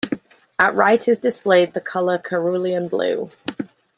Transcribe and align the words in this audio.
At 0.57 0.73
right 0.73 1.07
is 1.07 1.19
displayed 1.19 1.75
the 1.75 1.79
colour 1.79 2.17
cerulean 2.17 2.87
blue. 2.89 3.29